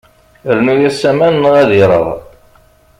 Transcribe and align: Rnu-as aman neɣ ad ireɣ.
Rnu-as 0.57 1.01
aman 1.09 1.33
neɣ 1.41 1.53
ad 1.61 1.69
ireɣ. 1.81 2.07